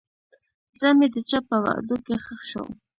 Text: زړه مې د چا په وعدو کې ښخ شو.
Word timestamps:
زړه 0.79 0.91
مې 0.97 1.07
د 1.13 1.15
چا 1.29 1.39
په 1.47 1.55
وعدو 1.63 1.95
کې 2.05 2.15
ښخ 2.23 2.41
شو. 2.51 2.63